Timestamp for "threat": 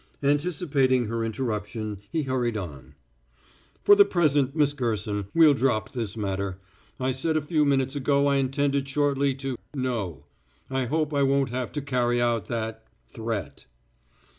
13.13-13.67